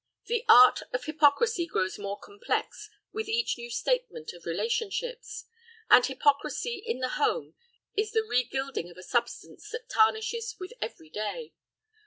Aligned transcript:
The 0.25 0.43
art 0.49 0.81
of 0.93 1.03
hypocrisy 1.05 1.67
grows 1.67 1.99
more 1.99 2.17
complex 2.17 2.89
with 3.11 3.29
each 3.29 3.55
new 3.55 3.69
statement 3.69 4.33
of 4.33 4.47
relationships. 4.47 5.45
And 5.91 6.03
hypocrisy 6.03 6.81
in 6.83 7.01
the 7.01 7.09
home 7.09 7.53
is 7.95 8.09
the 8.11 8.23
reguilding 8.27 8.89
of 8.89 8.97
a 8.97 9.03
substance 9.03 9.69
that 9.69 9.89
tarnishes 9.89 10.55
with 10.59 10.73
every 10.81 11.11
day. 11.11 11.53